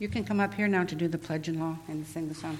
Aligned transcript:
You 0.00 0.08
can 0.08 0.24
come 0.24 0.40
up 0.40 0.54
here 0.54 0.66
now 0.66 0.84
to 0.84 0.94
do 0.94 1.08
the 1.08 1.18
pledge 1.18 1.46
and 1.46 1.60
law 1.60 1.76
and 1.86 2.06
sing 2.06 2.26
the 2.26 2.34
song. 2.34 2.58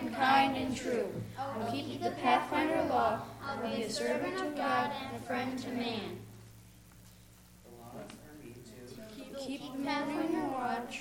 And 0.00 0.14
kind 0.14 0.56
and 0.56 0.76
true. 0.76 1.08
I 1.38 1.58
will 1.58 1.70
keep 1.70 2.02
the 2.02 2.10
Pathfinder 2.12 2.82
law. 2.88 3.22
I 3.42 3.60
will 3.60 3.76
be 3.76 3.82
a 3.82 3.90
servant 3.90 4.40
of 4.40 4.56
God 4.56 4.90
and 5.02 5.16
a 5.16 5.26
friend 5.26 5.58
to 5.58 5.68
man. 5.70 6.29
Keep 9.40 9.74
moving 9.74 10.34
and 10.34 10.52
watch 10.52 11.00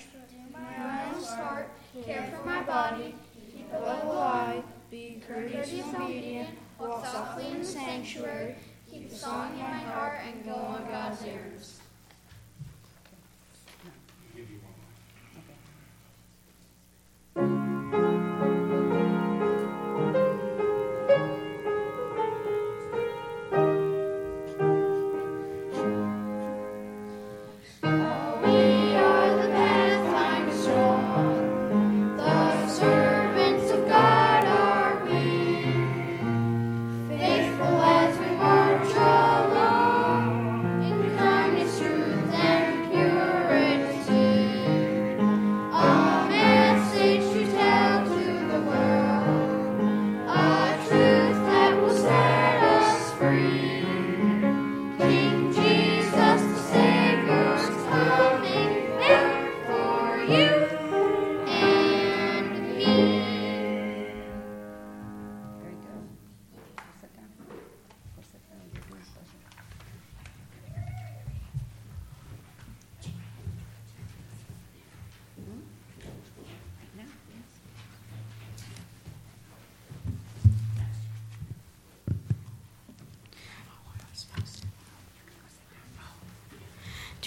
my 0.54 1.06
honest 1.06 1.36
heart, 1.36 1.70
care 2.06 2.32
for 2.34 2.48
my 2.48 2.64
body, 2.64 3.16
keep 3.54 3.70
the 3.70 3.80
love 3.80 4.04
alive, 4.06 4.64
be 4.90 5.22
courteous 5.28 5.74
and 5.74 5.96
obedient, 5.98 6.50
walk 6.80 7.06
softly 7.06 7.48
in 7.48 7.60
the 7.60 7.66
sanctuary, 7.66 8.56
keep 8.90 9.10
the 9.10 9.16
song 9.16 9.52
in 9.54 9.60
my 9.60 9.80
heart, 9.80 10.20
and 10.26 10.46
go 10.46 10.54
on 10.54 10.88
God's 10.90 11.22
errands. 11.24 11.79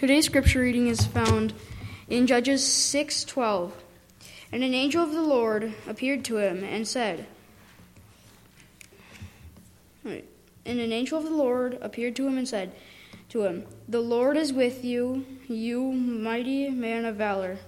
Today's 0.03 0.27
scripture 0.27 0.63
reading 0.63 0.89
is 0.89 1.07
found 1.07 1.55
in 2.09 2.27
Judges 2.27 2.65
6:12. 2.65 3.71
And 4.51 4.65
an 4.65 4.75
angel 4.75 5.05
of 5.05 5.13
the 5.13 5.23
Lord 5.23 5.75
appeared 5.87 6.25
to 6.25 6.39
him 6.39 6.65
and 6.65 6.89
said. 6.89 7.25
And 10.05 10.25
an 10.67 10.91
angel 10.91 11.19
of 11.19 11.25
the 11.25 11.31
Lord 11.31 11.79
appeared 11.81 12.17
to 12.17 12.27
him 12.27 12.37
and 12.37 12.49
said 12.49 12.73
to 13.29 13.45
him, 13.45 13.65
The 13.89 14.01
Lord 14.01 14.37
is 14.37 14.53
with 14.53 14.85
you, 14.85 15.25
you 15.47 15.93
mighty 15.93 16.69
man 16.71 17.05
of 17.05 17.15
valor. 17.15 17.59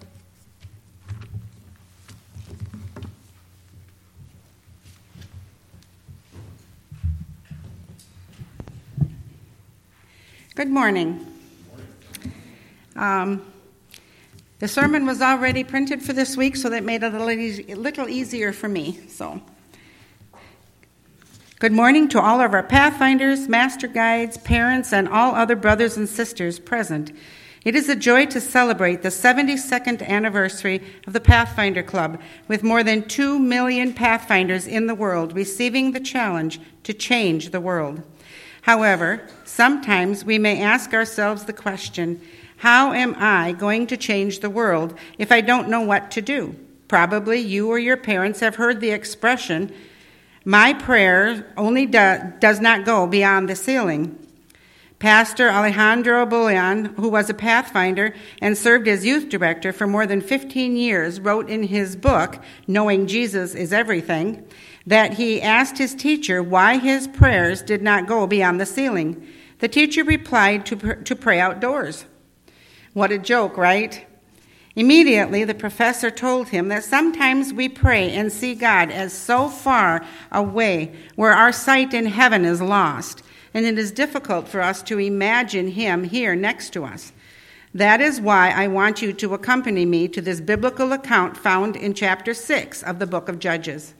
Good 10.56 10.68
morning. 10.68 11.33
Um, 12.96 13.44
the 14.60 14.68
sermon 14.68 15.04
was 15.04 15.20
already 15.20 15.64
printed 15.64 16.00
for 16.00 16.12
this 16.12 16.36
week, 16.36 16.54
so 16.54 16.70
that 16.70 16.84
made 16.84 17.02
it 17.02 17.12
a 17.12 17.24
little, 17.24 17.64
a 17.68 17.74
little 17.74 18.08
easier 18.08 18.52
for 18.52 18.68
me. 18.68 19.00
So, 19.08 19.42
good 21.58 21.72
morning 21.72 22.08
to 22.10 22.20
all 22.20 22.40
of 22.40 22.54
our 22.54 22.62
Pathfinders, 22.62 23.48
Master 23.48 23.88
Guides, 23.88 24.38
parents, 24.38 24.92
and 24.92 25.08
all 25.08 25.34
other 25.34 25.56
brothers 25.56 25.96
and 25.96 26.08
sisters 26.08 26.60
present. 26.60 27.10
It 27.64 27.74
is 27.74 27.88
a 27.88 27.96
joy 27.96 28.26
to 28.26 28.40
celebrate 28.40 29.02
the 29.02 29.08
72nd 29.08 30.06
anniversary 30.06 30.80
of 31.06 31.14
the 31.14 31.20
Pathfinder 31.20 31.82
Club, 31.82 32.20
with 32.46 32.62
more 32.62 32.84
than 32.84 33.08
2 33.08 33.40
million 33.40 33.92
Pathfinders 33.92 34.68
in 34.68 34.86
the 34.86 34.94
world 34.94 35.34
receiving 35.34 35.92
the 35.92 36.00
challenge 36.00 36.60
to 36.84 36.92
change 36.92 37.50
the 37.50 37.60
world. 37.60 38.02
However, 38.62 39.26
sometimes 39.44 40.24
we 40.24 40.38
may 40.38 40.62
ask 40.62 40.94
ourselves 40.94 41.44
the 41.44 41.52
question 41.52 42.20
how 42.56 42.92
am 42.92 43.14
I 43.18 43.52
going 43.52 43.86
to 43.88 43.96
change 43.96 44.40
the 44.40 44.50
world 44.50 44.94
if 45.18 45.30
I 45.30 45.40
don't 45.40 45.68
know 45.68 45.82
what 45.82 46.10
to 46.12 46.22
do? 46.22 46.56
Probably 46.88 47.38
you 47.38 47.68
or 47.68 47.78
your 47.78 47.96
parents 47.96 48.40
have 48.40 48.56
heard 48.56 48.80
the 48.80 48.90
expression, 48.90 49.72
my 50.44 50.74
prayer 50.74 51.52
only 51.56 51.86
do, 51.86 52.32
does 52.38 52.60
not 52.60 52.84
go 52.84 53.06
beyond 53.06 53.48
the 53.48 53.56
ceiling. 53.56 54.18
Pastor 54.98 55.50
Alejandro 55.50 56.24
Bullón, 56.24 56.94
who 56.96 57.08
was 57.08 57.28
a 57.28 57.34
Pathfinder 57.34 58.14
and 58.40 58.56
served 58.56 58.88
as 58.88 59.04
youth 59.04 59.28
director 59.28 59.72
for 59.72 59.86
more 59.86 60.06
than 60.06 60.20
15 60.20 60.76
years, 60.76 61.20
wrote 61.20 61.50
in 61.50 61.64
his 61.64 61.96
book, 61.96 62.42
Knowing 62.66 63.06
Jesus 63.06 63.54
is 63.54 63.72
Everything, 63.72 64.46
that 64.86 65.14
he 65.14 65.42
asked 65.42 65.78
his 65.78 65.94
teacher 65.94 66.42
why 66.42 66.78
his 66.78 67.08
prayers 67.08 67.60
did 67.60 67.82
not 67.82 68.06
go 68.06 68.26
beyond 68.26 68.60
the 68.60 68.66
ceiling. 68.66 69.26
The 69.58 69.68
teacher 69.68 70.04
replied 70.04 70.64
to, 70.66 70.76
pr- 70.76 70.92
to 70.92 71.16
pray 71.16 71.40
outdoors. 71.40 72.06
What 72.94 73.10
a 73.10 73.18
joke, 73.18 73.56
right? 73.56 74.06
Immediately, 74.76 75.42
the 75.42 75.54
professor 75.54 76.12
told 76.12 76.48
him 76.48 76.68
that 76.68 76.84
sometimes 76.84 77.52
we 77.52 77.68
pray 77.68 78.12
and 78.12 78.32
see 78.32 78.54
God 78.54 78.90
as 78.90 79.12
so 79.12 79.48
far 79.48 80.06
away 80.30 80.94
where 81.16 81.32
our 81.32 81.50
sight 81.50 81.92
in 81.92 82.06
heaven 82.06 82.44
is 82.44 82.62
lost, 82.62 83.24
and 83.52 83.66
it 83.66 83.78
is 83.78 83.90
difficult 83.90 84.46
for 84.46 84.60
us 84.60 84.80
to 84.84 84.98
imagine 84.98 85.68
Him 85.68 86.04
here 86.04 86.36
next 86.36 86.70
to 86.70 86.84
us. 86.84 87.12
That 87.72 88.00
is 88.00 88.20
why 88.20 88.50
I 88.50 88.68
want 88.68 89.02
you 89.02 89.12
to 89.12 89.34
accompany 89.34 89.84
me 89.84 90.06
to 90.08 90.20
this 90.20 90.40
biblical 90.40 90.92
account 90.92 91.36
found 91.36 91.74
in 91.74 91.94
chapter 91.94 92.32
6 92.32 92.82
of 92.84 93.00
the 93.00 93.06
book 93.06 93.28
of 93.28 93.40
Judges. 93.40 93.94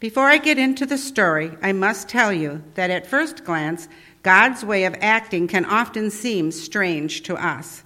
Before 0.00 0.28
I 0.28 0.38
get 0.38 0.58
into 0.58 0.86
the 0.86 0.96
story, 0.96 1.52
I 1.62 1.72
must 1.72 2.08
tell 2.08 2.32
you 2.32 2.62
that 2.74 2.90
at 2.90 3.06
first 3.06 3.44
glance, 3.44 3.88
God's 4.22 4.64
way 4.64 4.84
of 4.84 4.96
acting 5.00 5.46
can 5.46 5.66
often 5.66 6.10
seem 6.10 6.50
strange 6.52 7.22
to 7.24 7.34
us. 7.36 7.84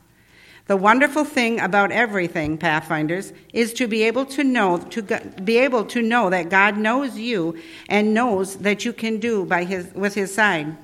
The 0.69 0.77
wonderful 0.77 1.25
thing 1.25 1.59
about 1.59 1.91
everything, 1.91 2.57
Pathfinders, 2.57 3.33
is 3.53 3.73
to 3.75 3.89
be 3.89 4.05
able 4.05 4.25
to 4.27 4.45
know 4.45 4.79
to 4.79 5.03
be 5.43 5.59
able 5.59 5.85
to 5.87 6.01
know 6.01 6.31
that 6.31 6.51
God 6.51 6.79
knows 6.79 7.19
you 7.19 7.59
and 7.89 8.15
knows 8.15 8.57
that 8.59 8.85
you 8.85 8.93
can 8.93 9.19
do 9.19 9.45
by 9.45 9.65
his 9.65 9.93
with 9.93 10.15
his 10.15 10.33
side. 10.33 10.77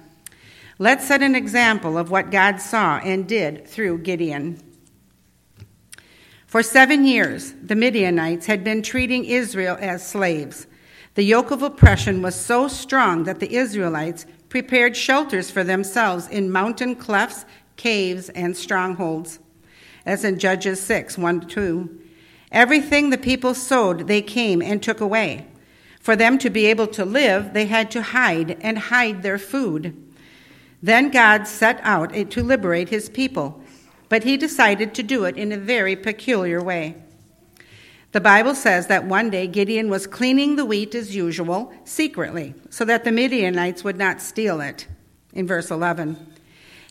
Let's 0.80 1.06
set 1.06 1.22
an 1.22 1.34
example 1.34 1.96
of 1.96 2.10
what 2.10 2.30
God 2.30 2.60
saw 2.60 2.98
and 2.98 3.26
did 3.26 3.66
through 3.66 3.98
Gideon. 3.98 4.60
For 6.46 6.62
7 6.62 7.04
years, 7.04 7.52
the 7.62 7.76
Midianites 7.76 8.46
had 8.46 8.64
been 8.64 8.82
treating 8.82 9.24
Israel 9.24 9.76
as 9.80 10.06
slaves. 10.06 10.66
The 11.14 11.24
yoke 11.24 11.50
of 11.50 11.62
oppression 11.62 12.22
was 12.22 12.34
so 12.34 12.68
strong 12.68 13.24
that 13.24 13.40
the 13.40 13.54
Israelites 13.54 14.24
prepared 14.48 14.96
shelters 14.96 15.50
for 15.50 15.62
themselves 15.62 16.26
in 16.28 16.50
mountain 16.50 16.94
clefts, 16.94 17.44
caves, 17.76 18.28
and 18.30 18.56
strongholds. 18.56 19.40
As 20.06 20.24
in 20.24 20.38
Judges 20.38 20.80
6 20.80 21.18
1 21.18 21.48
2. 21.48 22.00
Everything 22.50 23.10
the 23.10 23.18
people 23.18 23.54
sowed, 23.54 24.06
they 24.06 24.22
came 24.22 24.62
and 24.62 24.82
took 24.82 25.00
away. 25.00 25.46
For 26.00 26.16
them 26.16 26.38
to 26.38 26.50
be 26.50 26.66
able 26.66 26.86
to 26.88 27.04
live, 27.04 27.52
they 27.52 27.66
had 27.66 27.90
to 27.90 28.02
hide 28.02 28.56
and 28.62 28.78
hide 28.78 29.22
their 29.22 29.38
food. 29.38 29.94
Then 30.82 31.10
God 31.10 31.46
set 31.46 31.80
out 31.82 32.14
to 32.14 32.42
liberate 32.42 32.88
his 32.88 33.08
people, 33.08 33.62
but 34.08 34.24
he 34.24 34.36
decided 34.36 34.94
to 34.94 35.02
do 35.02 35.24
it 35.24 35.36
in 35.36 35.52
a 35.52 35.58
very 35.58 35.96
peculiar 35.96 36.62
way. 36.62 36.94
The 38.12 38.20
Bible 38.22 38.54
says 38.54 38.86
that 38.86 39.04
one 39.04 39.28
day 39.28 39.46
Gideon 39.46 39.90
was 39.90 40.06
cleaning 40.06 40.56
the 40.56 40.64
wheat 40.64 40.94
as 40.94 41.14
usual, 41.14 41.72
secretly, 41.84 42.54
so 42.70 42.86
that 42.86 43.04
the 43.04 43.12
Midianites 43.12 43.84
would 43.84 43.98
not 43.98 44.22
steal 44.22 44.62
it, 44.62 44.86
in 45.34 45.46
verse 45.46 45.70
11. 45.70 46.16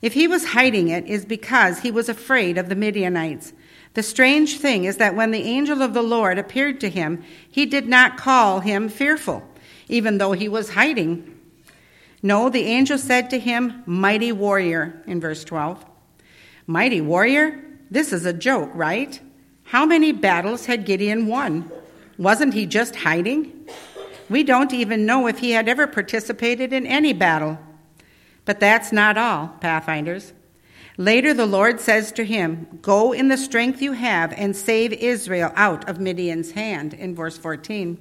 If 0.02 0.14
he 0.14 0.28
was 0.28 0.46
hiding 0.46 0.90
it, 0.90 1.06
is 1.08 1.26
because 1.26 1.80
he 1.80 1.92
was 1.92 2.08
afraid 2.10 2.58
of 2.58 2.70
the 2.70 2.76
Midianites. 2.76 3.54
The 3.94 4.04
strange 4.04 4.60
thing 4.60 4.86
is 4.86 4.98
that 4.98 5.16
when 5.16 5.32
the 5.32 5.42
angel 5.42 5.82
of 5.82 5.94
the 5.94 6.04
Lord 6.04 6.38
appeared 6.38 6.80
to 6.82 6.90
him, 6.90 7.24
he 7.50 7.66
did 7.66 7.88
not 7.88 8.18
call 8.18 8.60
him 8.60 8.90
fearful, 8.90 9.44
even 9.90 10.20
though 10.20 10.34
he 10.34 10.48
was 10.48 10.70
hiding. 10.72 11.34
No, 12.22 12.50
the 12.50 12.64
angel 12.64 12.98
said 12.98 13.30
to 13.32 13.40
him, 13.40 13.84
Mighty 13.86 14.32
warrior, 14.32 15.02
in 15.08 15.20
verse 15.20 15.44
12. 15.44 15.84
Mighty 16.68 17.02
warrior? 17.02 17.64
This 17.90 18.14
is 18.14 18.26
a 18.26 18.34
joke, 18.34 18.70
right? 18.74 19.20
How 19.64 19.86
many 19.86 20.12
battles 20.12 20.66
had 20.66 20.86
Gideon 20.86 21.28
won? 21.28 21.72
Wasn't 22.18 22.54
he 22.54 22.66
just 22.66 22.96
hiding? 22.96 23.68
We 24.30 24.44
don't 24.44 24.74
even 24.74 25.06
know 25.06 25.28
if 25.28 25.40
he 25.40 25.52
had 25.52 25.70
ever 25.70 25.88
participated 25.88 26.74
in 26.74 26.86
any 26.86 27.14
battle. 27.14 27.58
But 28.48 28.62
that's 28.62 28.94
not 28.94 29.18
all, 29.18 29.50
Pathfinders. 29.60 30.32
Later, 30.96 31.34
the 31.34 31.46
Lord 31.46 31.82
says 31.82 32.14
to 32.14 32.24
him, 32.24 32.80
Go 32.82 33.12
in 33.12 33.28
the 33.28 33.36
strength 33.36 33.82
you 33.82 33.92
have 33.92 34.32
and 34.32 34.56
save 34.56 34.94
Israel 34.94 35.52
out 35.56 35.88
of 35.90 36.00
Midian's 36.00 36.52
hand, 36.52 36.94
in 36.94 37.14
verse 37.14 37.38
14. 37.38 37.98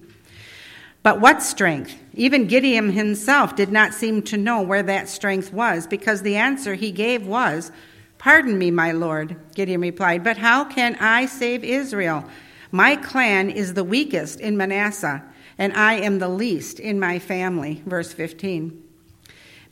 But 1.03 1.21
what 1.21 1.43
strength? 1.43 1.99
Even 2.15 2.47
Gideon 2.47 2.93
himself 2.93 3.57
did 3.57 3.73
not 3.73 3.93
seem 3.93 4.23
to 4.23 4.37
know 4.37 4.63
where 4.63 4.85
that 4.85 5.09
strength 5.09 5.53
was, 5.53 5.89
because 5.89 6.23
the 6.23 6.37
answer 6.37 6.75
he 6.75 6.93
gave 6.93 7.27
was, 7.27 7.73
Pardon 8.17 8.57
me, 8.57 8.71
my 8.71 8.93
lord, 8.93 9.37
Gideon 9.57 9.81
replied, 9.81 10.23
but 10.23 10.37
how 10.37 10.65
can 10.65 10.95
I 11.01 11.27
save 11.27 11.65
Israel? 11.65 12.25
My 12.71 12.95
clan 12.95 13.51
is 13.51 13.75
the 13.75 13.85
weakest 13.85 14.39
in 14.39 14.57
Manasseh, 14.57 15.25
and 15.59 15.73
I 15.73 15.95
am 15.95 16.21
the 16.21 16.29
least 16.29 16.79
in 16.79 17.01
my 17.01 17.19
family. 17.19 17.83
Verse 17.85 18.13
15. 18.13 18.86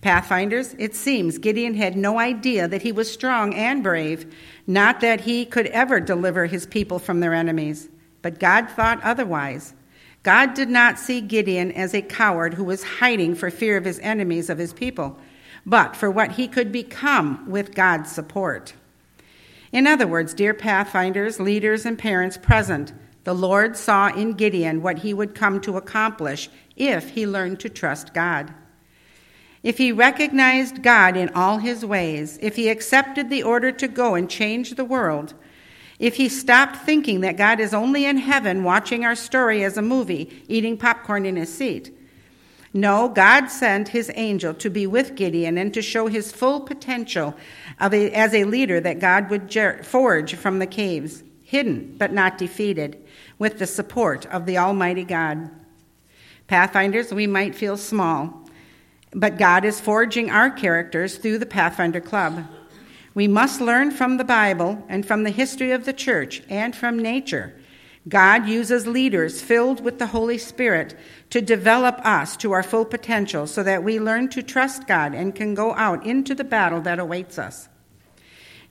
Pathfinders, 0.05 0.77
it 0.79 0.95
seems 0.95 1.39
Gideon 1.39 1.75
had 1.75 1.97
no 1.97 2.19
idea 2.21 2.69
that 2.69 2.83
he 2.83 2.93
was 2.93 3.13
strong 3.13 3.55
and 3.55 3.83
brave, 3.83 4.33
not 4.67 5.01
that 5.01 5.23
he 5.23 5.45
could 5.45 5.67
ever 5.67 5.99
deliver 5.99 6.47
his 6.47 6.67
people 6.67 7.01
from 7.01 7.21
their 7.21 7.35
enemies. 7.35 7.89
But 8.23 8.39
God 8.39 8.71
thought 8.71 9.03
otherwise. 9.03 9.75
God 10.23 10.55
did 10.55 10.69
not 10.69 10.99
see 10.99 11.21
Gideon 11.21 11.73
as 11.73 11.95
a 11.95 12.03
coward 12.03 12.55
who 12.55 12.65
was 12.65 12.85
hiding 12.85 13.35
for 13.35 13.51
fear 13.51 13.77
of 13.77 13.85
his 13.85 13.99
enemies 13.99 14.49
of 14.49 14.59
his 14.59 14.73
people 14.73 15.19
but 15.67 15.97
for 15.97 16.11
what 16.11 16.33
he 16.33 16.49
could 16.49 16.71
become 16.71 17.49
with 17.49 17.75
God's 17.75 18.11
support. 18.11 18.75
In 19.73 19.87
other 19.87 20.07
words, 20.07 20.35
dear 20.35 20.55
Pathfinders, 20.55 21.41
leaders, 21.41 21.85
and 21.87 21.99
parents 21.99 22.37
present, 22.37 22.93
the 23.25 23.35
Lord 23.35 23.77
saw 23.77 24.09
in 24.09 24.35
Gideon 24.35 24.83
what 24.83 24.99
he 24.99 25.15
would 25.15 25.35
come 25.35 25.61
to 25.63 25.77
accomplish 25.77 26.51
if 26.77 27.11
he 27.11 27.27
learned 27.27 27.61
to 27.61 27.69
trust 27.69 28.13
God. 28.13 28.53
If 29.65 29.79
he 29.79 29.93
recognized 29.93 30.83
God 30.83 31.17
in 31.17 31.31
all 31.31 31.57
his 31.57 31.87
ways, 31.87 32.39
if 32.43 32.55
he 32.55 32.69
accepted 32.69 33.31
the 33.31 33.43
order 33.43 33.73
to 33.73 33.89
go 33.89 34.15
and 34.15 34.29
change 34.29 34.71
the 34.71 34.85
world, 34.85 35.33
if 35.99 36.17
he 36.17 36.29
stopped 36.29 36.77
thinking 36.77 37.23
that 37.23 37.39
God 37.39 37.59
is 37.61 37.73
only 37.73 38.05
in 38.05 38.19
heaven 38.19 38.63
watching 38.63 39.07
our 39.07 39.17
story 39.17 39.65
as 39.65 39.79
a 39.79 39.83
movie, 39.83 40.45
eating 40.49 40.77
popcorn 40.77 41.25
in 41.25 41.37
his 41.37 41.53
seat, 41.53 41.97
no, 42.75 43.09
God 43.09 43.47
sent 43.47 43.89
his 43.89 44.11
angel 44.17 44.53
to 44.55 44.69
be 44.69 44.87
with 44.87 45.15
Gideon 45.15 45.57
and 45.57 45.73
to 45.73 45.81
show 45.81 46.09
his 46.09 46.31
full 46.31 46.61
potential 46.61 47.35
a, 47.81 48.11
as 48.11 48.35
a 48.35 48.45
leader 48.45 48.81
that 48.81 48.99
God 48.99 49.31
would 49.31 49.49
ger- 49.49 49.83
forge 49.83 50.35
from 50.35 50.59
the 50.59 50.67
caves, 50.67 51.23
hidden 51.43 51.95
but 51.97 52.13
not 52.13 52.37
defeated, 52.37 53.03
with 53.39 53.59
the 53.59 53.67
support 53.67 54.27
of 54.27 54.45
the 54.45 54.59
Almighty 54.59 55.05
God. 55.05 55.49
Pathfinders, 56.49 57.15
we 57.15 57.29
might 57.29 57.55
feel 57.55 57.77
small, 57.77 58.44
but 59.15 59.39
God 59.39 59.65
is 59.65 59.81
forging 59.81 60.31
our 60.31 60.51
characters 60.51 61.17
through 61.17 61.39
the 61.39 61.47
Pathfinder 61.47 62.01
Club. 62.01 62.45
We 63.15 63.29
must 63.29 63.61
learn 63.61 63.91
from 63.91 64.17
the 64.17 64.25
Bible 64.25 64.85
and 64.89 65.07
from 65.07 65.23
the 65.23 65.31
history 65.31 65.71
of 65.71 65.85
the 65.85 65.93
church 65.93 66.43
and 66.49 66.75
from 66.75 66.99
nature 66.99 67.55
God 68.07 68.47
uses 68.47 68.87
leaders 68.87 69.41
filled 69.41 69.83
with 69.83 69.99
the 69.99 70.09
Holy 70.09 70.37
Spirit 70.37 70.95
to 71.31 71.41
develop 71.41 71.99
us 72.05 72.37
to 72.39 72.53
our 72.53 72.63
full 72.63 72.85
potential 72.85 73.47
so 73.47 73.63
that 73.63 73.83
we 73.83 73.99
learn 73.99 74.29
to 74.31 74.43
trust 74.43 74.87
God 74.87 75.15
and 75.15 75.35
can 75.35 75.55
go 75.55 75.75
out 75.75 76.05
into 76.05 76.35
the 76.35 76.45
battle 76.45 76.83
that 76.83 76.99
awaits 76.99 77.39
us. 77.39 77.69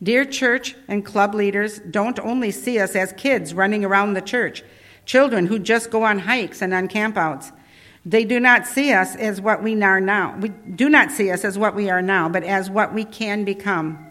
Dear 0.01 0.25
church 0.25 0.75
and 0.88 1.04
club 1.04 1.34
leaders, 1.34 1.80
don't 1.80 2.19
only 2.19 2.51
see 2.51 2.78
us 2.78 2.96
as 2.96 3.13
kids 3.13 3.56
running 3.56 3.84
around 3.84 4.13
the 4.13 4.22
church, 4.22 4.63
children 5.06 5.48
who 5.48 5.57
just 5.57 5.89
go 5.89 6.04
on 6.04 6.19
hikes 6.19 6.62
and 6.62 6.74
on 6.74 6.88
campouts. 6.88 7.51
They 8.06 8.26
do 8.26 8.40
not 8.40 8.68
see 8.68 8.92
us 8.92 9.16
as 9.16 9.40
what 9.40 9.64
we 9.64 9.82
are 9.82 10.02
now. 10.02 10.38
We 10.38 10.50
do 10.50 10.90
not 10.90 11.12
see 11.12 11.32
us 11.32 11.46
as 11.46 11.58
what 11.58 11.76
we 11.76 11.90
are 11.90 12.02
now, 12.02 12.28
but 12.28 12.44
as 12.44 12.70
what 12.70 12.94
we 12.94 13.06
can 13.06 13.46
become 13.46 14.06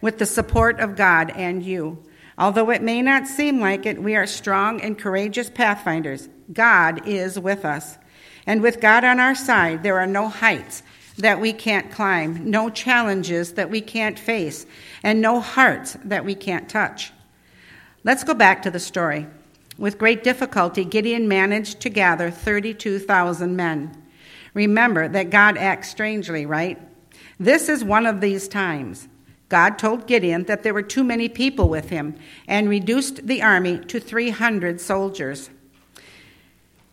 with 0.00 0.18
the 0.18 0.26
support 0.26 0.80
of 0.80 0.96
God 0.96 1.30
and 1.30 1.62
you. 1.62 2.02
Although 2.36 2.70
it 2.70 2.82
may 2.82 3.02
not 3.02 3.26
seem 3.26 3.60
like 3.60 3.86
it, 3.86 4.02
we 4.02 4.16
are 4.16 4.26
strong 4.26 4.80
and 4.80 4.98
courageous 4.98 5.50
pathfinders. 5.50 6.28
God 6.52 7.06
is 7.06 7.38
with 7.38 7.64
us. 7.64 7.98
And 8.46 8.62
with 8.62 8.80
God 8.80 9.04
on 9.04 9.20
our 9.20 9.34
side, 9.34 9.82
there 9.82 9.98
are 9.98 10.06
no 10.06 10.28
heights 10.28 10.82
that 11.18 11.40
we 11.40 11.52
can't 11.52 11.90
climb, 11.90 12.48
no 12.50 12.70
challenges 12.70 13.54
that 13.54 13.70
we 13.70 13.80
can't 13.80 14.18
face, 14.18 14.66
and 15.02 15.20
no 15.20 15.40
hearts 15.40 15.96
that 16.04 16.24
we 16.24 16.34
can't 16.34 16.68
touch. 16.68 17.12
Let's 18.04 18.24
go 18.24 18.34
back 18.34 18.62
to 18.62 18.70
the 18.70 18.80
story. 18.80 19.26
With 19.78 19.96
great 19.96 20.24
difficulty, 20.24 20.84
Gideon 20.84 21.28
managed 21.28 21.80
to 21.80 21.88
gather 21.88 22.30
32,000 22.30 23.54
men. 23.54 23.96
Remember 24.52 25.08
that 25.08 25.30
God 25.30 25.56
acts 25.56 25.88
strangely, 25.88 26.44
right? 26.44 26.78
This 27.38 27.68
is 27.68 27.84
one 27.84 28.04
of 28.04 28.20
these 28.20 28.48
times. 28.48 29.06
God 29.48 29.78
told 29.78 30.06
Gideon 30.06 30.44
that 30.44 30.64
there 30.64 30.74
were 30.74 30.82
too 30.82 31.04
many 31.04 31.28
people 31.28 31.68
with 31.68 31.90
him 31.90 32.16
and 32.46 32.68
reduced 32.68 33.26
the 33.26 33.40
army 33.40 33.78
to 33.78 34.00
300 34.00 34.80
soldiers. 34.80 35.48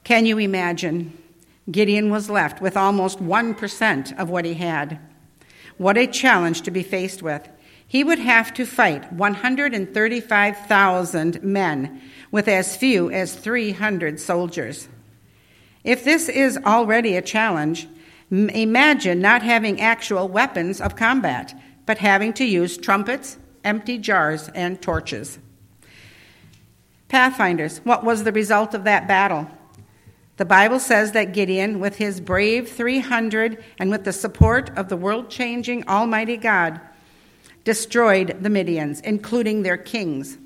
Can 0.04 0.28
you 0.28 0.38
imagine? 0.38 1.18
Gideon 1.70 2.12
was 2.12 2.30
left 2.30 2.62
with 2.62 2.78
almost 2.78 3.20
1% 3.20 4.20
of 4.20 4.30
what 4.30 4.46
he 4.46 4.54
had. 4.54 5.00
What 5.78 5.98
a 5.98 6.06
challenge 6.06 6.62
to 6.62 6.72
be 6.72 6.84
faced 6.84 7.24
with. 7.24 7.50
He 7.88 8.04
would 8.04 8.20
have 8.20 8.54
to 8.56 8.66
fight 8.66 9.14
135,000 9.14 11.44
men 11.44 12.02
with 12.32 12.48
as 12.48 12.76
few 12.76 13.12
as 13.12 13.36
300 13.36 14.20
soldiers. 14.20 14.90
If 15.84 16.04
this 16.04 16.30
is 16.30 16.58
already 16.66 17.16
a 17.16 17.22
challenge, 17.22 17.88
imagine 18.32 19.22
not 19.22 19.44
having 19.44 19.80
actual 19.80 20.28
weapons 20.28 20.82
of 20.82 20.96
combat 20.96 21.54
but 21.86 22.00
having 22.00 22.34
to 22.34 22.44
use 22.44 22.78
trumpets, 22.78 23.38
empty 23.64 23.98
jars, 23.98 24.50
and 24.56 24.82
torches. 24.82 25.40
Pathfinders, 27.08 27.80
what 27.84 28.04
was 28.04 28.24
the 28.24 28.32
result 28.32 28.74
of 28.74 28.84
that 28.84 29.08
battle? 29.08 29.48
The 30.38 30.46
Bible 30.46 30.80
says 30.80 31.14
that 31.14 31.34
Gideon, 31.34 31.80
with 31.80 31.98
his 31.98 32.20
brave 32.20 32.70
300 32.70 33.64
and 33.78 33.90
with 33.90 34.04
the 34.04 34.12
support 34.12 34.70
of 34.76 34.90
the 34.90 34.98
world 34.98 35.30
changing 35.30 35.88
Almighty 35.88 36.36
God, 36.36 36.82
destroyed 37.66 38.38
the 38.42 38.50
Midians, 38.50 39.02
including 39.04 39.64
their 39.64 39.76
kings. 39.76 40.38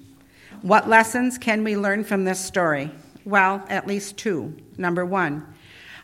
What 0.63 0.89
lessons 0.89 1.37
can 1.37 1.63
we 1.63 1.77
learn 1.77 2.03
from 2.03 2.25
this 2.25 2.43
story? 2.43 2.89
Well, 3.23 3.63
at 3.69 3.85
least 3.85 4.17
two. 4.17 4.55
Number 4.77 5.05
one, 5.05 5.45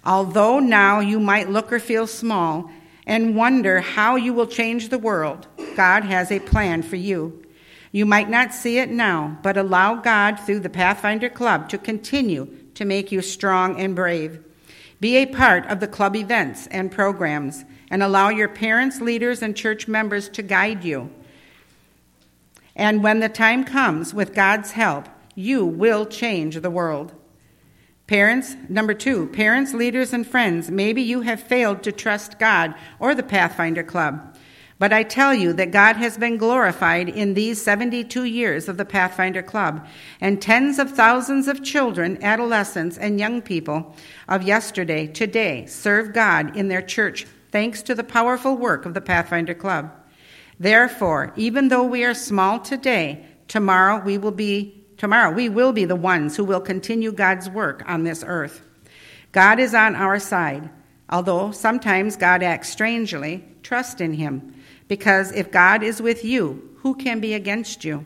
although 0.04 0.60
now 0.60 1.00
you 1.00 1.20
might 1.20 1.50
look 1.50 1.74
or 1.74 1.80
feel 1.80 2.06
small, 2.06 2.70
and 3.08 3.36
wonder 3.36 3.82
how 3.82 4.16
you 4.16 4.34
will 4.34 4.48
change 4.48 4.90
the 4.90 4.98
world, 4.98 5.48
God 5.76 6.04
has 6.04 6.32
a 6.32 6.40
plan 6.40 6.82
for 6.82 6.96
you. 6.96 7.44
You 7.92 8.06
might 8.06 8.30
not 8.30 8.54
see 8.54 8.80
it 8.80 8.90
now, 8.90 9.38
but 9.44 9.58
allow 9.58 9.96
God 9.96 10.36
through 10.36 10.62
the 10.62 10.70
Pathfinder 10.70 11.30
Club 11.30 11.70
to 11.70 11.78
continue 11.78 12.48
to 12.74 12.84
make 12.84 13.12
you 13.12 13.22
strong 13.22 13.80
and 13.80 13.96
brave. 13.96 14.44
Be 15.00 15.18
a 15.18 15.28
part 15.28 15.66
of 15.68 15.80
the 15.80 15.88
club 15.88 16.16
events 16.16 16.68
and 16.68 16.92
programs, 16.92 17.64
and 17.90 18.04
allow 18.04 18.30
your 18.30 18.50
parents, 18.50 19.02
leaders, 19.02 19.42
and 19.42 19.56
church 19.56 19.88
members 19.88 20.30
to 20.30 20.42
guide 20.42 20.84
you. 20.84 21.10
And 22.76 23.04
when 23.04 23.20
the 23.20 23.30
time 23.30 23.64
comes, 23.64 24.14
with 24.14 24.36
God's 24.36 24.72
help, 24.72 25.08
you 25.36 25.66
will 25.66 26.06
change 26.06 26.56
the 26.56 26.70
world. 26.70 27.14
Parents, 28.08 28.56
number 28.70 28.94
two, 28.94 29.28
parents, 29.28 29.74
leaders, 29.74 30.14
and 30.14 30.28
friends, 30.28 30.70
maybe 30.70 31.02
you 31.02 31.22
have 31.22 31.42
failed 31.42 31.82
to 31.84 31.92
trust 31.92 32.38
God 32.38 32.76
or 33.00 33.16
the 33.16 33.24
Pathfinder 33.24 33.84
Club. 33.84 34.36
But 34.78 34.92
I 34.92 35.04
tell 35.04 35.34
you 35.34 35.54
that 35.54 35.72
God 35.72 35.96
has 35.96 36.18
been 36.18 36.38
glorified 36.38 37.08
in 37.08 37.34
these 37.34 37.62
72 37.62 38.26
years 38.26 38.68
of 38.68 38.76
the 38.76 38.84
Pathfinder 38.84 39.42
Club, 39.42 39.88
and 40.20 40.42
tens 40.42 40.80
of 40.80 40.92
thousands 40.92 41.48
of 41.48 41.64
children, 41.64 42.22
adolescents, 42.22 42.98
and 42.98 43.18
young 43.18 43.42
people 43.42 43.96
of 44.28 44.44
yesterday, 44.44 45.08
today, 45.08 45.66
serve 45.66 46.14
God 46.14 46.58
in 46.58 46.68
their 46.68 46.82
church 46.82 47.26
thanks 47.56 47.82
to 47.82 47.96
the 47.96 48.04
powerful 48.04 48.58
work 48.58 48.86
of 48.86 48.94
the 48.94 49.00
Pathfinder 49.00 49.54
Club. 49.54 49.90
Therefore, 50.60 51.32
even 51.38 51.70
though 51.70 51.86
we 51.86 52.04
are 52.04 52.14
small 52.14 52.60
today, 52.60 53.26
tomorrow 53.48 54.04
we 54.04 54.18
will 54.18 54.32
be 54.32 54.82
Tomorrow, 54.98 55.32
we 55.32 55.48
will 55.48 55.72
be 55.72 55.86
the 55.86 55.96
ones 55.96 56.36
who 56.36 56.44
will 56.44 56.60
continue 56.60 57.14
God's 57.14 57.50
work 57.50 57.82
on 57.86 58.04
this 58.04 58.26
earth. 58.28 58.62
God 59.32 59.60
is 59.60 59.74
on 59.74 59.96
our 59.96 60.20
side. 60.20 60.70
Although 61.10 61.52
sometimes 61.52 62.18
God 62.18 62.44
acts 62.44 62.70
strangely, 62.70 63.44
trust 63.64 64.02
in 64.02 64.14
Him, 64.14 64.54
because 64.88 65.32
if 65.34 65.52
God 65.52 65.84
is 65.84 66.02
with 66.02 66.26
you, 66.26 66.78
who 66.78 66.94
can 66.96 67.22
be 67.22 67.34
against 67.34 67.86
you? 67.86 68.06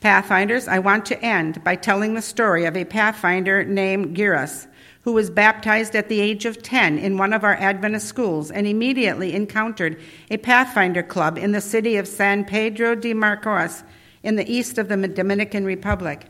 Pathfinders, 0.00 0.68
I 0.68 0.80
want 0.80 1.06
to 1.06 1.20
end 1.24 1.64
by 1.64 1.74
telling 1.74 2.14
the 2.14 2.22
story 2.22 2.66
of 2.66 2.76
a 2.76 2.84
pathfinder 2.84 3.64
named 3.64 4.16
Girus, 4.16 4.66
who 5.06 5.12
was 5.12 5.30
baptized 5.30 5.94
at 5.94 6.08
the 6.08 6.18
age 6.18 6.44
of 6.46 6.64
10 6.64 6.98
in 6.98 7.16
one 7.16 7.32
of 7.32 7.44
our 7.44 7.54
Adventist 7.54 8.08
schools 8.08 8.50
and 8.50 8.66
immediately 8.66 9.34
encountered 9.34 9.96
a 10.32 10.36
Pathfinder 10.36 11.00
club 11.04 11.38
in 11.38 11.52
the 11.52 11.60
city 11.60 11.96
of 11.96 12.08
San 12.08 12.44
Pedro 12.44 12.96
de 12.96 13.14
Macorís 13.14 13.84
in 14.24 14.34
the 14.34 14.52
east 14.52 14.78
of 14.78 14.88
the 14.88 14.96
Dominican 15.06 15.64
Republic. 15.64 16.26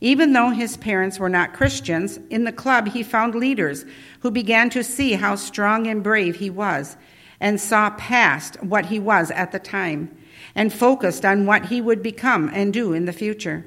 Even 0.00 0.32
though 0.32 0.50
his 0.50 0.76
parents 0.76 1.18
were 1.18 1.28
not 1.28 1.54
Christians, 1.54 2.20
in 2.30 2.44
the 2.44 2.52
club 2.52 2.90
he 2.90 3.02
found 3.02 3.34
leaders 3.34 3.84
who 4.20 4.30
began 4.30 4.70
to 4.70 4.84
see 4.84 5.14
how 5.14 5.34
strong 5.34 5.88
and 5.88 6.00
brave 6.00 6.36
he 6.36 6.50
was 6.50 6.96
and 7.40 7.60
saw 7.60 7.90
past 7.90 8.62
what 8.62 8.86
he 8.86 9.00
was 9.00 9.32
at 9.32 9.50
the 9.50 9.58
time 9.58 10.16
and 10.54 10.72
focused 10.72 11.24
on 11.24 11.46
what 11.46 11.66
he 11.66 11.80
would 11.80 12.00
become 12.00 12.48
and 12.54 12.72
do 12.72 12.92
in 12.92 13.06
the 13.06 13.12
future. 13.12 13.64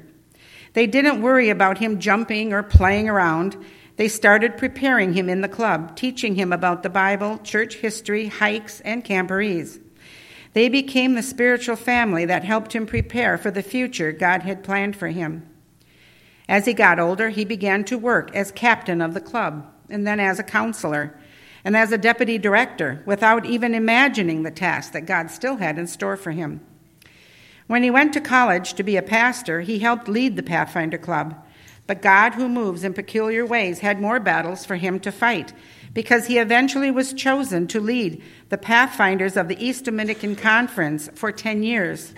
They 0.72 0.88
didn't 0.88 1.22
worry 1.22 1.50
about 1.50 1.80
him 1.80 2.00
jumping 2.00 2.54
or 2.54 2.64
playing 2.64 3.10
around. 3.10 3.58
They 3.98 4.08
started 4.08 4.58
preparing 4.58 5.14
him 5.14 5.28
in 5.28 5.42
the 5.42 5.48
club, 5.48 5.96
teaching 5.96 6.36
him 6.36 6.54
about 6.54 6.84
the 6.84 6.90
Bible, 6.90 7.40
church 7.40 7.76
history, 7.78 8.28
hikes, 8.28 8.80
and 8.82 9.04
camporees. 9.04 9.80
They 10.54 10.70
became 10.70 11.16
the 11.16 11.24
spiritual 11.24 11.76
family 11.76 12.24
that 12.26 12.44
helped 12.44 12.74
him 12.74 12.86
prepare 12.86 13.38
for 13.38 13.52
the 13.52 13.64
future 13.64 14.12
God 14.12 14.44
had 14.44 14.64
planned 14.64 14.96
for 14.96 15.08
him. 15.08 15.48
As 16.48 16.66
he 16.66 16.74
got 16.74 17.00
older, 17.00 17.30
he 17.30 17.44
began 17.44 17.84
to 17.86 17.98
work 17.98 18.34
as 18.36 18.52
captain 18.52 19.02
of 19.02 19.14
the 19.14 19.22
club, 19.22 19.66
and 19.90 20.06
then 20.06 20.20
as 20.20 20.40
a 20.40 20.44
counselor, 20.44 21.20
and 21.66 21.76
as 21.76 21.92
a 21.92 21.98
deputy 21.98 22.38
director, 22.38 23.04
without 23.06 23.46
even 23.46 23.74
imagining 23.74 24.44
the 24.44 24.52
task 24.52 24.94
that 24.94 25.06
God 25.06 25.30
still 25.32 25.58
had 25.58 25.78
in 25.78 25.88
store 25.88 26.16
for 26.16 26.32
him. 26.32 26.62
When 27.66 27.84
he 27.84 27.92
went 27.92 28.14
to 28.14 28.22
college 28.22 28.76
to 28.76 28.84
be 28.84 28.96
a 28.96 29.02
pastor, 29.02 29.62
he 29.62 29.80
helped 29.80 30.08
lead 30.08 30.38
the 30.38 30.44
Pathfinder 30.44 30.98
Club. 30.98 31.36
But 31.88 32.02
God, 32.02 32.34
who 32.34 32.50
moves 32.50 32.84
in 32.84 32.94
peculiar 32.94 33.46
ways, 33.46 33.80
had 33.80 34.02
more 34.02 34.20
battles 34.20 34.66
for 34.66 34.76
him 34.76 35.00
to 35.00 35.12
fight 35.12 35.54
because 35.94 36.28
he 36.28 36.38
eventually 36.38 36.92
was 36.92 37.14
chosen 37.14 37.66
to 37.68 37.80
lead 37.80 38.22
the 38.50 38.58
Pathfinders 38.58 39.36
of 39.36 39.48
the 39.48 39.66
East 39.66 39.86
Dominican 39.86 40.36
Conference 40.36 41.10
for 41.16 41.32
10 41.32 41.64
years, 41.64 42.14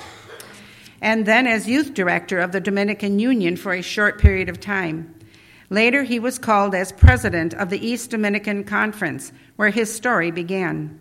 and 1.01 1.25
then 1.25 1.47
as 1.47 1.69
youth 1.69 1.93
director 1.93 2.39
of 2.39 2.51
the 2.51 2.59
Dominican 2.59 3.19
Union 3.19 3.55
for 3.55 3.71
a 3.71 3.81
short 3.81 4.19
period 4.19 4.49
of 4.49 4.59
time. 4.59 5.15
Later, 5.69 6.03
he 6.03 6.19
was 6.19 6.39
called 6.39 6.73
as 6.73 6.91
president 6.91 7.53
of 7.53 7.69
the 7.69 7.85
East 7.85 8.09
Dominican 8.09 8.63
Conference, 8.63 9.31
where 9.55 9.69
his 9.69 9.93
story 9.93 10.31
began. 10.31 10.99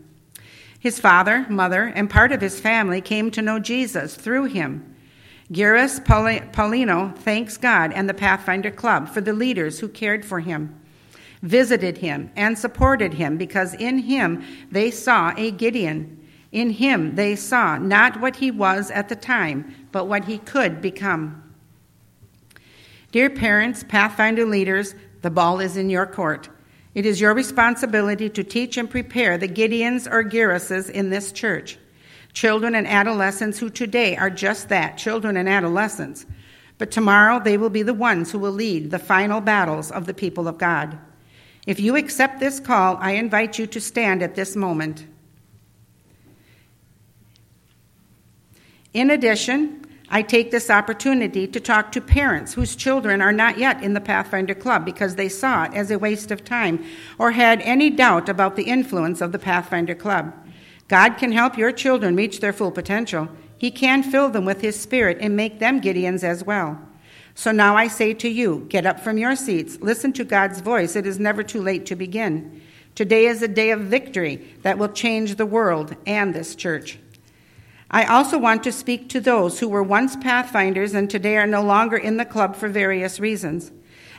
His 0.78 1.00
father, 1.00 1.46
mother, 1.48 1.84
and 1.84 2.08
part 2.08 2.30
of 2.30 2.40
his 2.40 2.60
family 2.60 3.00
came 3.00 3.30
to 3.32 3.42
know 3.42 3.58
Jesus 3.58 4.14
through 4.14 4.44
him. 4.44 4.94
Girus 5.50 6.00
Paulino 6.00 7.17
thanks 7.17 7.57
God 7.57 7.93
and 7.93 8.09
the 8.09 8.14
Pathfinder 8.14 8.71
Club 8.71 9.09
for 9.09 9.21
the 9.21 9.33
leaders 9.33 9.81
who 9.81 9.88
cared 9.88 10.25
for 10.25 10.40
him 10.40 10.78
visited 11.43 11.99
him, 11.99 12.31
and 12.37 12.59
supported 12.59 13.14
him, 13.14 13.37
because 13.37 13.75
in 13.75 13.99
him 13.99 14.45
they 14.71 14.90
saw 14.90 15.33
a 15.37 15.50
Gideon. 15.50 16.14
In 16.50 16.71
him 16.71 17.14
they 17.14 17.37
saw 17.37 17.76
not 17.78 18.21
what 18.21 18.37
he 18.37 18.50
was 18.50 18.90
at 18.90 19.09
the 19.09 19.17
time, 19.17 19.75
but 19.93 20.07
what 20.07 20.25
he 20.25 20.38
could 20.38 20.81
become. 20.81 21.43
Dear 23.12 23.31
parents, 23.31 23.85
Pathfinder 23.85 24.45
leaders, 24.45 24.95
the 25.23 25.31
ball 25.31 25.61
is 25.61 25.76
in 25.76 25.90
your 25.90 26.07
court. 26.07 26.49
It 26.95 27.07
is 27.07 27.21
your 27.21 27.35
responsibility 27.35 28.28
to 28.31 28.43
teach 28.43 28.76
and 28.76 28.90
prepare 28.90 29.38
the 29.38 29.49
Gideons 29.49 30.11
or 30.11 30.23
Giruses 30.23 30.90
in 30.90 31.11
this 31.11 31.33
church, 31.33 31.78
children 32.38 32.76
and 32.76 32.87
adolescents 32.87 33.59
who 33.59 33.68
today 33.68 34.16
are 34.16 34.30
just 34.30 34.68
that 34.68 34.97
children 34.97 35.37
and 35.37 35.49
adolescents. 35.49 36.25
But 36.78 36.92
tomorrow 36.92 37.40
they 37.40 37.59
will 37.59 37.68
be 37.68 37.83
the 37.83 37.92
ones 37.92 38.30
who 38.30 38.38
will 38.38 38.52
lead 38.52 38.92
the 38.92 38.99
final 39.00 39.40
battles 39.40 39.90
of 39.90 40.07
the 40.07 40.14
people 40.14 40.47
of 40.47 40.57
God. 40.57 40.97
If 41.66 41.80
you 41.80 41.97
accept 41.97 42.38
this 42.38 42.61
call, 42.61 42.97
I 43.00 43.12
invite 43.12 43.59
you 43.59 43.66
to 43.66 43.80
stand 43.80 44.23
at 44.23 44.37
this 44.37 44.54
moment. 44.54 45.04
In 48.95 49.11
addition, 49.11 49.85
I 50.09 50.23
take 50.23 50.52
this 50.52 50.71
opportunity 50.71 51.49
to 51.49 51.59
talk 51.59 51.90
to 51.90 52.00
parents 52.00 52.54
whose 52.54 52.76
children 52.76 53.21
are 53.21 53.33
not 53.33 53.59
yet 53.59 53.83
in 53.83 53.95
the 53.95 54.00
Pathfinder 54.00 54.54
Club 54.54 54.85
because 54.85 55.16
they 55.16 55.28
saw 55.28 55.64
it 55.64 55.75
as 55.75 55.90
a 55.90 55.99
waste 55.99 56.30
of 56.30 56.45
time 56.45 56.85
or 57.18 57.33
had 57.33 57.61
any 57.62 57.90
doubt 57.90 58.28
about 58.28 58.54
the 58.54 58.62
influence 58.62 59.21
of 59.21 59.33
the 59.33 59.40
Pathfinder 59.40 59.97
Club. 59.97 60.33
God 60.88 61.18
can 61.18 61.33
help 61.33 61.59
your 61.59 61.71
children 61.71 62.16
reach 62.16 62.40
their 62.40 62.52
full 62.52 62.71
potential. 62.71 63.28
He 63.59 63.71
can 63.71 64.02
fill 64.02 64.30
them 64.30 64.45
with 64.45 64.62
His 64.62 64.78
Spirit 64.80 65.18
and 65.21 65.37
make 65.37 65.59
them 65.59 65.80
Gideons 65.80 66.25
as 66.25 66.45
well. 66.45 66.80
So 67.35 67.52
now 67.52 67.76
I 67.76 67.87
say 67.87 68.14
to 68.14 68.28
you, 68.28 68.66
get 68.68 68.87
up 68.87 68.99
from 68.99 69.18
your 69.18 69.37
seats, 69.37 69.78
listen 69.80 70.12
to 70.14 70.25
God's 70.25 70.61
voice. 70.61 70.97
It 70.97 71.07
is 71.07 71.21
never 71.21 71.42
too 71.42 71.62
late 71.62 71.87
to 71.87 71.95
begin. 71.95 72.62
Today 72.95 73.26
is 73.26 73.42
a 73.42 73.49
day 73.49 73.71
of 73.71 73.83
victory 73.83 74.45
that 74.62 74.76
will 74.76 74.88
change 74.88 75.37
the 75.37 75.47
world 75.47 75.95
and 76.04 76.35
this 76.35 76.57
church. 76.57 76.99
I 77.90 78.04
also 78.04 78.38
want 78.38 78.64
to 78.64 78.73
speak 78.73 79.09
to 79.11 79.21
those 79.21 79.61
who 79.61 79.68
were 79.68 79.83
once 79.83 80.16
Pathfinders 80.16 80.95
and 80.95 81.09
today 81.09 81.37
are 81.37 81.47
no 81.47 81.62
longer 81.62 81.97
in 81.97 82.16
the 82.16 82.25
club 82.25 82.57
for 82.57 82.68
various 82.68 83.21
reasons. 83.21 83.71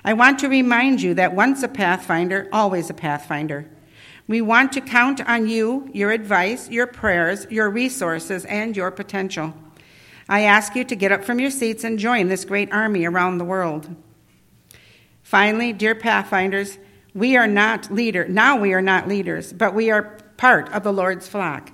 I 0.06 0.14
want 0.14 0.40
to 0.40 0.48
remind 0.48 1.02
you 1.02 1.14
that 1.16 1.36
once 1.36 1.62
a 1.62 1.68
Pathfinder, 1.68 2.48
always 2.54 2.90
a 2.90 2.94
Pathfinder. 2.94 3.70
We 4.30 4.42
want 4.42 4.74
to 4.74 4.82
count 4.82 5.28
on 5.28 5.48
you, 5.48 5.90
your 5.92 6.12
advice, 6.12 6.70
your 6.70 6.86
prayers, 6.86 7.48
your 7.50 7.68
resources, 7.68 8.46
and 8.46 8.78
your 8.78 8.92
potential. 8.92 9.56
I 10.30 10.42
ask 10.42 10.76
you 10.76 10.84
to 10.84 10.96
get 10.96 11.12
up 11.12 11.26
from 11.26 11.40
your 11.40 11.50
seats 11.50 11.84
and 11.84 11.98
join 11.98 12.28
this 12.28 12.46
great 12.46 12.72
army 12.72 13.06
around 13.06 13.40
the 13.40 13.44
world. 13.44 13.90
Finally, 15.24 15.74
dear 15.74 15.96
Pathfinders, 15.96 16.78
we 17.16 17.38
are 17.38 17.48
not 17.48 17.92
leader. 17.92 18.28
Now 18.28 18.56
we 18.56 18.72
are 18.74 18.84
not 18.84 19.08
leaders, 19.08 19.52
but 19.52 19.74
we 19.74 19.90
are 19.90 20.20
part 20.38 20.72
of 20.74 20.84
the 20.84 20.94
Lord's 20.94 21.28
flock. 21.28 21.72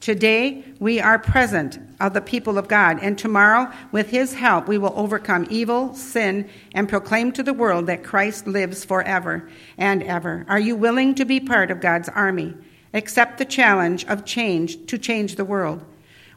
Today, 0.00 0.64
we 0.78 1.00
are 1.00 1.18
present 1.18 1.78
of 2.00 2.14
the 2.14 2.20
people 2.20 2.56
of 2.56 2.68
God, 2.68 3.00
and 3.02 3.18
tomorrow, 3.18 3.72
with 3.90 4.10
His 4.10 4.32
help, 4.34 4.68
we 4.68 4.78
will 4.78 4.92
overcome 4.94 5.46
evil, 5.50 5.92
sin, 5.94 6.48
and 6.72 6.88
proclaim 6.88 7.32
to 7.32 7.42
the 7.42 7.52
world 7.52 7.86
that 7.86 8.04
Christ 8.04 8.46
lives 8.46 8.84
forever 8.84 9.50
and 9.76 10.02
ever. 10.04 10.46
Are 10.48 10.60
you 10.60 10.76
willing 10.76 11.16
to 11.16 11.24
be 11.24 11.40
part 11.40 11.72
of 11.72 11.80
God's 11.80 12.08
army? 12.08 12.54
Accept 12.94 13.38
the 13.38 13.44
challenge 13.44 14.04
of 14.06 14.24
change 14.24 14.86
to 14.86 14.98
change 14.98 15.34
the 15.34 15.44
world. 15.44 15.84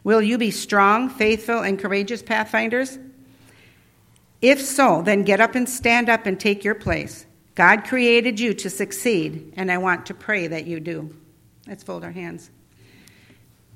Will 0.02 0.20
you 0.20 0.38
be 0.38 0.50
strong, 0.50 1.08
faithful, 1.08 1.60
and 1.60 1.78
courageous 1.78 2.22
pathfinders? 2.22 2.98
If 4.40 4.60
so, 4.60 5.02
then 5.02 5.22
get 5.22 5.40
up 5.40 5.54
and 5.54 5.68
stand 5.68 6.08
up 6.08 6.26
and 6.26 6.38
take 6.38 6.64
your 6.64 6.74
place. 6.74 7.26
God 7.54 7.84
created 7.84 8.40
you 8.40 8.54
to 8.54 8.68
succeed, 8.68 9.52
and 9.56 9.70
I 9.70 9.78
want 9.78 10.06
to 10.06 10.14
pray 10.14 10.48
that 10.48 10.66
you 10.66 10.80
do. 10.80 11.14
Let's 11.68 11.84
fold 11.84 12.02
our 12.02 12.10
hands. 12.10 12.50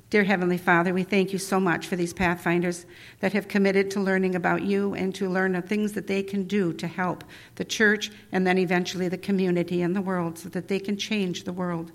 Dear 0.09 0.23
Heavenly 0.23 0.57
Father, 0.57 0.95
we 0.95 1.03
thank 1.03 1.33
you 1.33 1.39
so 1.39 1.59
much 1.59 1.89
for 1.89 1.97
these 1.97 2.13
pathfinders 2.13 2.87
that 3.19 3.33
have 3.33 3.49
committed 3.49 3.91
to 3.91 4.01
learning 4.01 4.37
about 4.37 4.63
you 4.63 4.95
and 4.95 5.13
to 5.17 5.29
learn 5.29 5.53
the 5.53 5.61
things 5.61 5.93
that 5.95 6.07
they 6.07 6.23
can 6.23 6.45
do 6.45 6.73
to 6.75 6.87
help 6.87 7.25
the 7.57 7.65
church 7.65 8.13
and 8.31 8.47
then 8.47 8.57
eventually 8.57 9.09
the 9.09 9.19
community 9.19 9.83
and 9.83 9.97
the 9.97 10.01
world 10.01 10.39
so 10.39 10.49
that 10.51 10.69
they 10.69 10.79
can 10.79 10.97
change 10.97 11.43
the 11.43 11.53
world. 11.53 11.91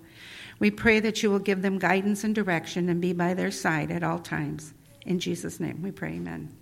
We 0.60 0.72
pray 0.72 1.00
that 1.00 1.24
you 1.24 1.32
will 1.32 1.40
give 1.40 1.62
them 1.62 1.80
guidance 1.80 2.26
and 2.26 2.36
direction 2.36 2.90
and 2.90 3.00
be 3.00 3.14
by 3.14 3.34
their 3.34 3.50
side 3.50 3.92
at 3.92 4.04
all 4.04 4.20
times. 4.20 4.74
In 5.06 5.18
Jesus' 5.18 5.62
name 5.62 5.82
we 5.82 5.92
pray, 5.92 6.16
amen. 6.16 6.54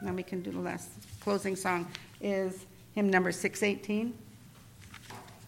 Now 0.00 0.12
we 0.12 0.22
can 0.22 0.42
do 0.42 0.52
the 0.52 0.60
last 0.60 0.90
closing 1.20 1.56
song 1.56 1.88
is 2.20 2.66
hymn 2.94 3.10
number 3.10 3.32
618. 3.32 4.16